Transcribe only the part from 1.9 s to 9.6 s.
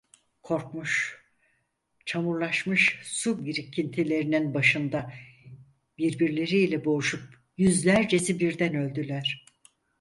çamurlaşmış su birikintilerinin başında, birbirleriyle boğuşup, yüzlercesi birden öldüler.